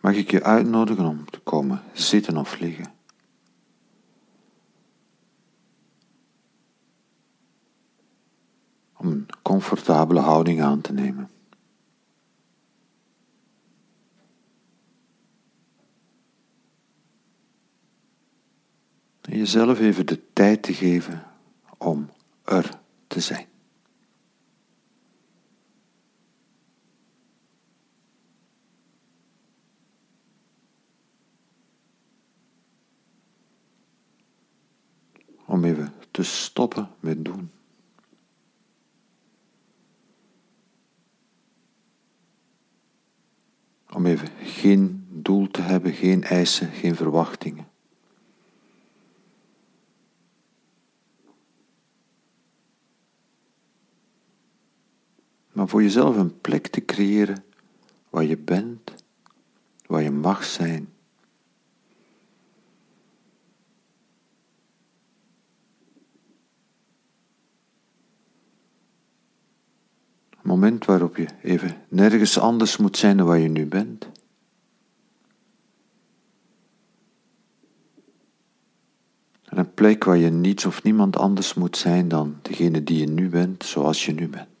[0.00, 2.94] mag ik je uitnodigen om te komen zitten of liggen.
[8.96, 11.30] Om een comfortabele houding aan te nemen.
[19.20, 21.22] En jezelf even de tijd te geven
[21.78, 22.10] om
[22.44, 22.70] er
[23.06, 23.46] te zijn.
[35.56, 37.50] Om even te stoppen met doen.
[43.90, 47.68] Om even geen doel te hebben, geen eisen, geen verwachtingen.
[55.52, 57.44] maar voor jezelf een plek te creëren
[58.10, 58.94] waar je bent,
[59.86, 60.95] waar je mag zijn.
[70.46, 74.08] Moment waarop je even nergens anders moet zijn dan waar je nu bent.
[79.44, 83.06] En een plek waar je niets of niemand anders moet zijn dan degene die je
[83.06, 84.55] nu bent, zoals je nu bent.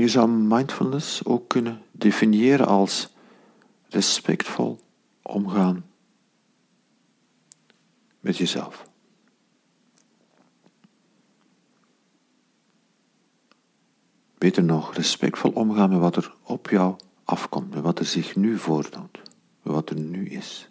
[0.00, 3.14] En je zou mindfulness ook kunnen definiëren als
[3.88, 4.80] respectvol
[5.22, 5.84] omgaan
[8.20, 8.88] met jezelf.
[14.38, 18.58] Beter nog, respectvol omgaan met wat er op jou afkomt, met wat er zich nu
[18.58, 19.22] voordoet,
[19.62, 20.68] met wat er nu is.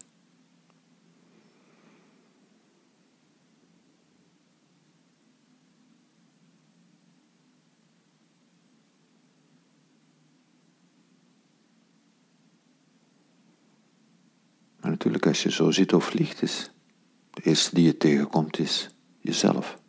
[14.81, 16.71] Maar natuurlijk, als je zo zit of vliegt, is
[17.29, 18.89] de eerste die je tegenkomt, is
[19.19, 19.81] jezelf.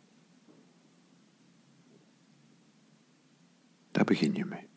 [3.91, 4.69] Daar begin je mee.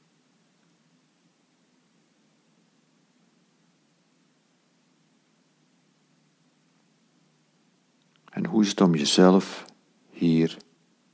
[8.30, 9.64] En hoe is het om jezelf
[10.10, 10.56] hier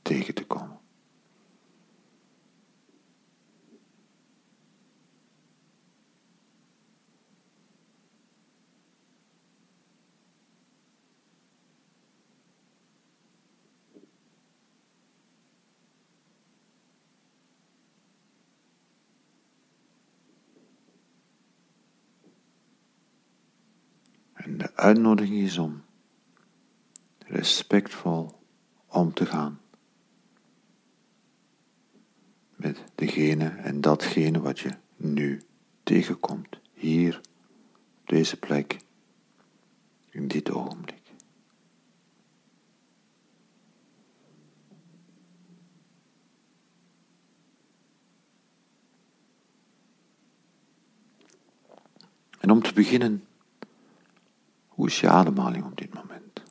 [0.01, 0.80] tegen te komen?
[24.51, 25.83] En de uitnodiging is om
[27.17, 28.39] respectvol
[28.87, 29.59] om te gaan
[32.55, 35.41] met degene en datgene wat je nu
[35.83, 37.21] tegenkomt, hier,
[38.01, 38.77] op deze plek,
[40.09, 41.01] in dit ogenblik.
[52.39, 53.25] En om te beginnen
[54.71, 56.43] hoe is je ademhaling op dit moment?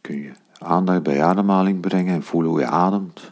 [0.00, 3.28] Kun je aandacht bij ademhaling brengen en voelen hoe je ademt?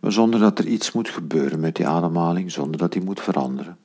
[0.00, 3.78] Maar zonder dat er iets moet gebeuren met die ademhaling, zonder dat die moet veranderen.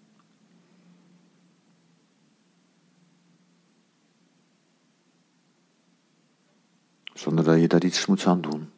[7.22, 8.70] Zonder dat je daar iets moet aan doen.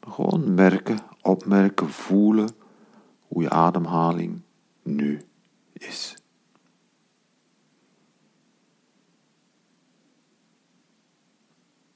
[0.00, 2.50] Gewoon merken, opmerken, voelen
[3.28, 4.40] hoe je ademhaling
[4.82, 5.22] nu
[5.72, 6.16] is.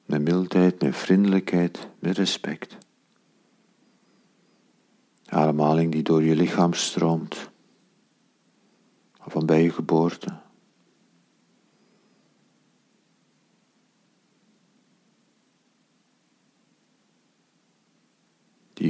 [0.04, 2.76] Met mildheid, met vriendelijkheid, met respect.
[5.26, 7.50] Ademhaling die door je lichaam stroomt,
[9.20, 10.45] van bij je geboorte.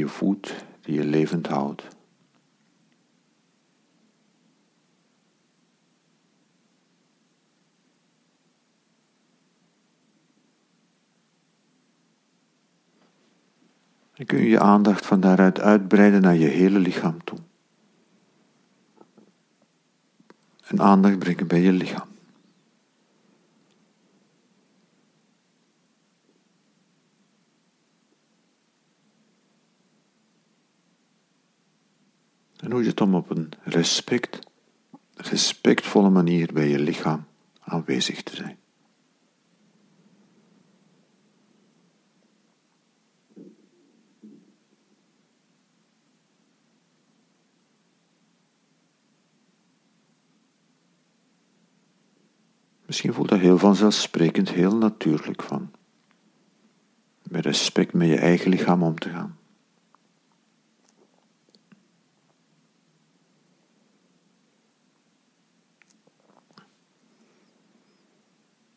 [0.09, 1.89] je die je levend houdt.
[14.15, 17.39] Dan kun je je aandacht van daaruit uitbreiden naar je hele lichaam toe.
[20.67, 22.16] En aandacht brengen bij je lichaam.
[33.01, 34.39] Om op een respect,
[35.15, 37.27] respectvolle manier bij je lichaam
[37.61, 38.59] aanwezig te zijn.
[52.87, 55.71] Misschien voelt dat heel vanzelfsprekend, heel natuurlijk van.
[57.23, 59.39] Met respect met je eigen lichaam om te gaan.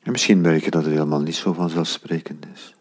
[0.10, 2.76] En misschien merk je dat het helemaal niet zo vanzelfsprekend is.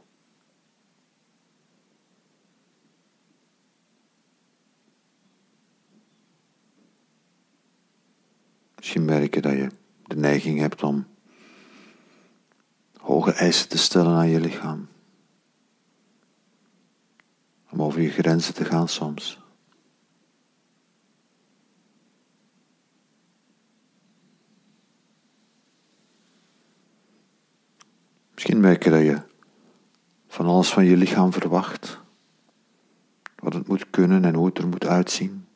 [8.77, 9.71] Misschien merk je dat je
[10.07, 11.07] de neiging hebt om
[12.97, 14.89] hoge eisen te stellen aan je lichaam.
[17.71, 19.48] Om over je grenzen te gaan soms.
[28.38, 29.23] Misschien merk je dat je
[30.26, 32.00] van alles van je lichaam verwacht.
[33.37, 35.46] Wat het moet kunnen en hoe het er moet uitzien.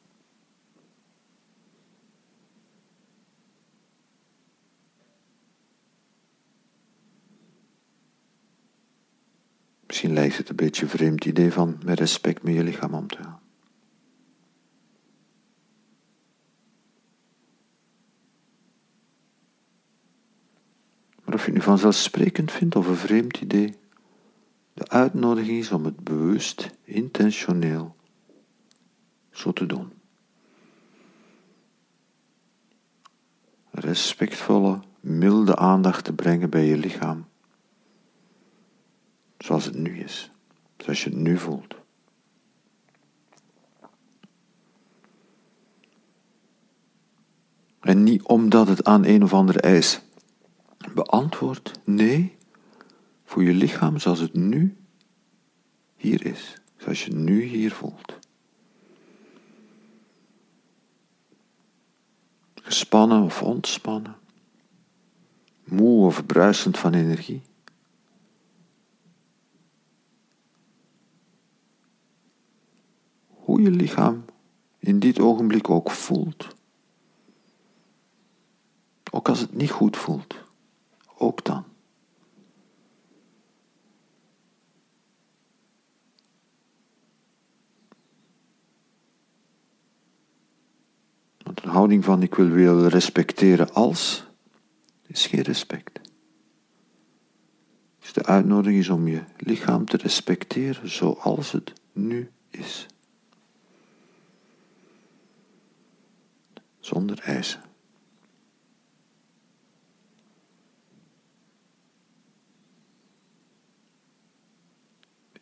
[9.86, 13.06] Misschien lijkt het een beetje een vreemd idee van met respect met je lichaam om
[13.06, 13.41] te gaan.
[21.32, 23.74] Of je het nu vanzelfsprekend vindt of een vreemd idee,
[24.74, 27.96] de uitnodiging is om het bewust, intentioneel
[29.30, 29.92] zo te doen.
[33.70, 37.26] Respectvolle, milde aandacht te brengen bij je lichaam
[39.38, 40.30] zoals het nu is,
[40.76, 41.74] zoals je het nu voelt.
[47.80, 50.00] En niet omdat het aan een of andere eis
[50.94, 52.36] beantwoordt, nee,
[53.24, 54.76] voor je lichaam zoals het nu
[55.96, 58.18] hier is, zoals je nu hier voelt.
[62.54, 64.16] Gespannen of ontspannen,
[65.64, 67.42] moe of bruisend van energie.
[73.52, 74.24] hoe je lichaam
[74.78, 76.46] in dit ogenblik ook voelt.
[79.10, 80.34] Ook als het niet goed voelt,
[81.22, 81.64] ook dan.
[91.42, 94.24] Want een houding van ik wil wil respecteren als
[95.06, 96.00] is geen respect.
[97.98, 102.86] Dus de uitnodiging is om je lichaam te respecteren zoals het nu is.
[106.84, 107.71] zonder eisen.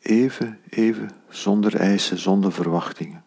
[0.01, 3.25] Even, even, zonder eisen, zonder verwachtingen.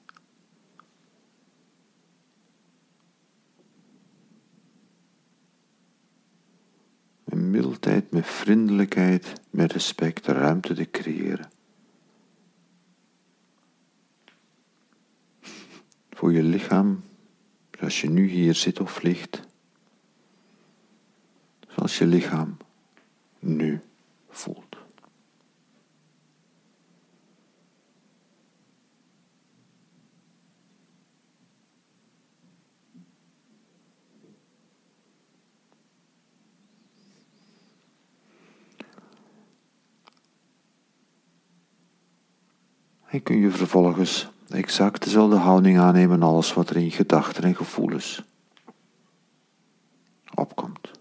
[7.24, 11.52] Met mildheid, met vriendelijkheid, met respect ruimte te creëren.
[16.18, 17.04] Voor je lichaam
[17.84, 19.42] Zoals je nu hier zit of ligt.
[21.68, 22.58] Zoals je lichaam
[23.40, 23.82] nu
[24.30, 24.78] voelt.
[43.14, 48.24] En kun je vervolgens exact dezelfde houding aannemen alles wat er in gedachten en gevoelens
[50.36, 50.92] opkomt.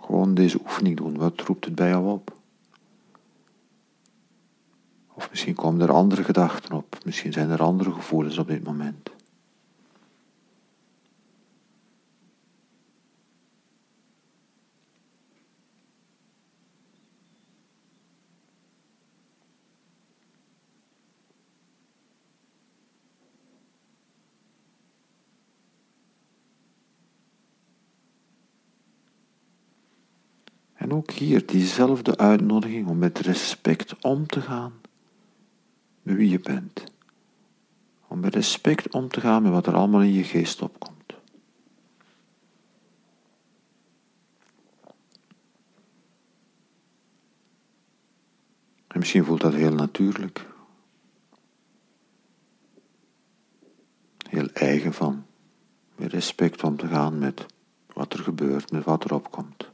[0.00, 1.16] Gewoon deze oefening doen.
[1.16, 2.43] Wat roept het bij jou op?
[5.44, 6.98] Misschien komen er andere gedachten op.
[7.04, 9.10] Misschien zijn er andere gevoelens op dit moment.
[30.74, 34.83] En ook hier diezelfde uitnodiging om met respect om te gaan
[36.04, 36.84] met wie je bent.
[38.08, 41.14] Om met respect om te gaan met wat er allemaal in je geest opkomt.
[48.86, 50.46] En misschien voelt dat heel natuurlijk.
[54.28, 55.26] Heel eigen van.
[55.96, 57.46] Met respect om te gaan met
[57.92, 59.70] wat er gebeurt, met wat er opkomt.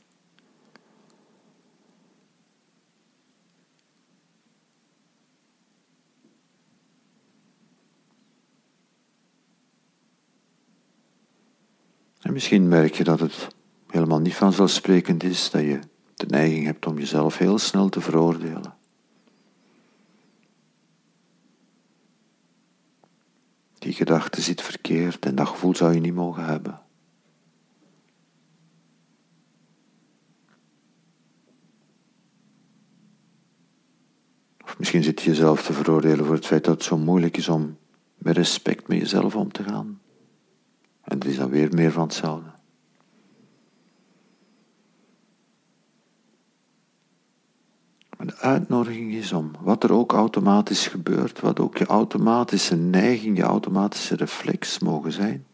[12.40, 13.49] Misschien merk je dat het
[13.87, 15.78] helemaal niet vanzelfsprekend is dat je
[16.14, 18.75] de neiging hebt om jezelf heel snel te veroordelen.
[23.78, 26.80] Die gedachte zit verkeerd en dat gevoel zou je niet mogen hebben.
[34.64, 37.49] Of misschien zit je jezelf te veroordelen voor het feit dat het zo moeilijk is
[37.49, 37.78] om
[38.14, 40.00] met respect met jezelf om te gaan.
[41.11, 42.50] En het is dan weer meer van hetzelfde.
[48.17, 53.37] Maar de uitnodiging is om wat er ook automatisch gebeurt, wat ook je automatische neiging,
[53.37, 55.47] je automatische reflex mogen zijn.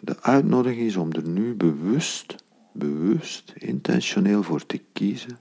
[0.00, 2.36] De uitnodiging is om er nu bewust,
[2.72, 5.38] bewust, intentioneel voor te kiezen.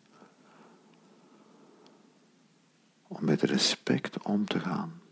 [3.07, 5.03] Om met respect om te gaan.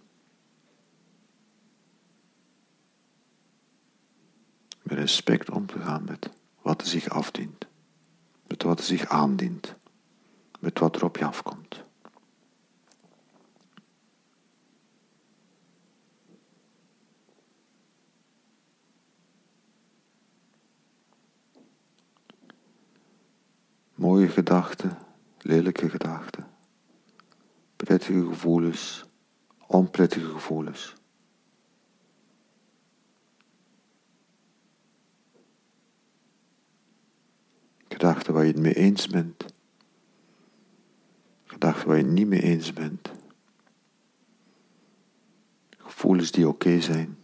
[4.94, 6.30] Respect om te gaan met
[6.62, 7.68] wat er zich afdient.
[8.48, 9.76] Met wat er zich aandient
[10.64, 11.84] met wat er op je afkomt.
[23.96, 24.98] Mooie gedachten,
[25.38, 26.48] lelijke gedachten,
[27.76, 29.06] prettige gevoelens,
[29.68, 30.96] onprettige gevoelens.
[37.88, 39.46] Gedachten waar je het mee eens bent
[41.64, 43.12] gedachten waar je het niet mee eens bent.
[45.78, 47.18] Gevoelens die oké zijn.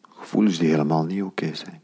[0.00, 1.82] Gevoelens die helemaal niet oké zijn.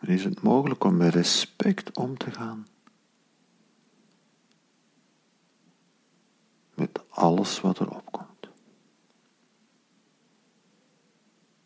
[0.00, 2.66] Is het mogelijk om met respect om te gaan
[6.74, 8.48] met alles wat er opkomt?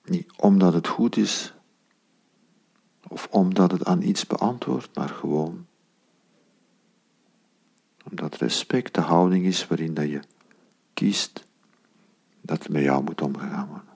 [0.05, 1.55] Niet omdat het goed is
[3.09, 5.67] of omdat het aan iets beantwoordt, maar gewoon
[8.11, 10.21] omdat respect de houding is waarin dat je
[10.95, 11.45] kiest
[12.41, 13.94] dat er met jou moet omgegaan worden.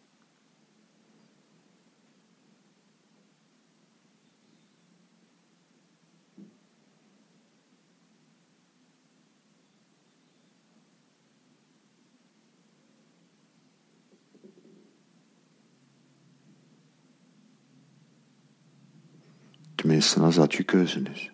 [19.89, 21.31] Tenminste, als dat je keuze is.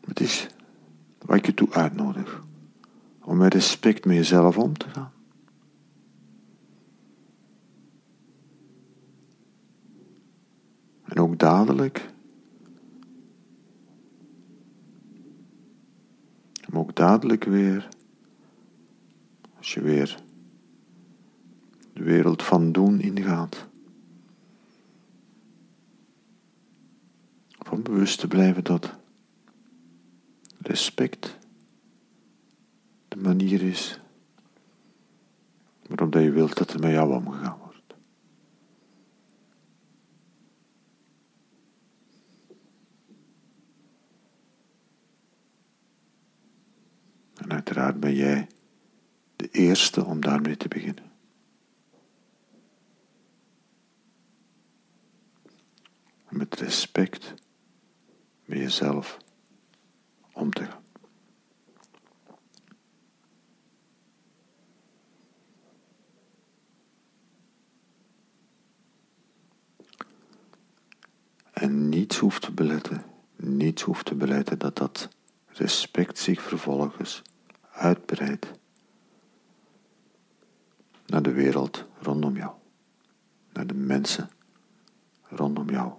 [0.00, 0.46] Het is
[1.18, 2.42] waar ik je toe uitnodig.
[3.20, 5.12] Om met respect met jezelf om te gaan.
[11.12, 12.10] En ook dadelijk.
[16.70, 17.88] Maar ook dadelijk weer.
[19.58, 20.22] Als je weer
[21.92, 23.66] de wereld van doen ingaat.
[27.58, 28.94] Van bewust te blijven dat
[30.58, 31.38] respect
[33.08, 34.00] de manier is
[35.86, 37.72] waarop je wilt dat er met jou omgegaan wordt.
[47.42, 48.46] En uiteraard ben jij
[49.36, 51.10] de eerste om daarmee te beginnen.
[56.28, 57.34] met respect
[58.44, 59.16] met jezelf
[60.32, 60.82] om te gaan.
[71.52, 73.04] En niets hoeft te beletten,
[73.36, 75.08] niet hoeft te beleiden dat dat
[75.46, 77.22] respect zich vervolgens
[77.82, 78.46] uitbreidt
[81.06, 82.52] naar de wereld rondom jou,
[83.52, 84.30] naar de mensen
[85.22, 85.92] rondom jou.